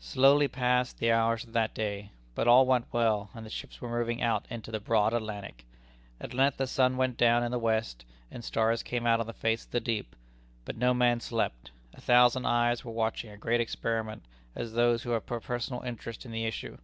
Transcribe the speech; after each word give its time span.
Slowly 0.00 0.48
passed 0.48 0.98
the 0.98 1.12
hours 1.12 1.44
of 1.44 1.52
that 1.52 1.72
day. 1.72 2.10
But 2.34 2.48
all 2.48 2.66
went 2.66 2.92
well, 2.92 3.30
and 3.32 3.46
the 3.46 3.48
ships 3.48 3.80
were 3.80 3.88
moving 4.00 4.20
out 4.20 4.44
into 4.50 4.72
the 4.72 4.80
broad 4.80 5.14
Atlantic. 5.14 5.64
At 6.20 6.34
length 6.34 6.56
the 6.56 6.66
sun 6.66 6.96
went 6.96 7.16
down 7.16 7.44
in 7.44 7.52
the 7.52 7.60
west, 7.60 8.04
and 8.28 8.44
stars 8.44 8.82
came 8.82 9.06
out 9.06 9.20
on 9.20 9.28
the 9.28 9.32
face 9.32 9.64
of 9.66 9.70
the 9.70 9.78
deep. 9.78 10.16
But 10.64 10.76
no 10.78 10.94
man 10.94 11.20
slept. 11.20 11.70
A 11.94 12.00
thousand 12.00 12.44
eyes 12.44 12.84
were 12.84 12.90
watching 12.90 13.30
a 13.30 13.36
great 13.36 13.60
experiment 13.60 14.24
as 14.56 14.72
those 14.72 15.04
who 15.04 15.10
have 15.10 15.22
a 15.30 15.40
personal 15.40 15.82
interest 15.82 16.24
in 16.24 16.32
the 16.32 16.44
issue. 16.44 16.78